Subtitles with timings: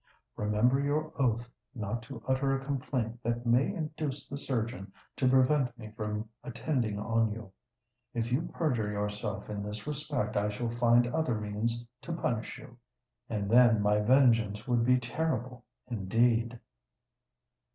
[0.35, 5.77] Remember your oath not to utter a complaint that may induce the surgeon to prevent
[5.77, 7.51] me from attending on you.
[8.15, 13.47] If you perjure yourself in this respect, I shall find other means to punish you:—and
[13.51, 16.59] then my vengeance would be terrible indeed!"